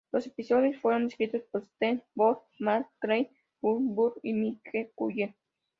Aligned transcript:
Los 0.11 0.25
episodios 0.25 0.77
fueron 0.81 1.05
escritos 1.05 1.43
por 1.51 1.63
Stephen 1.75 2.01
Volk, 2.15 2.39
Mark 2.57 2.87
Greig, 2.99 3.29
Guy 3.61 3.77
Burt 3.83 4.17
y 4.23 4.33
Mike 4.33 4.93
Cullen. 4.95 5.35